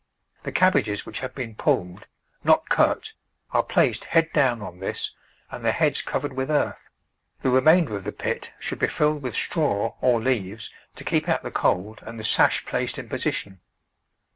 [0.41, 2.07] The cabbages which have been pulled—
[2.43, 3.13] not cut—
[3.51, 5.11] are placed head do^\Ti on this
[5.51, 6.89] and the heads covered with earth;
[7.43, 11.43] the remainder of the pit should be filled with straw or leaves to keep out
[11.43, 13.59] the cold and the sash placed in position.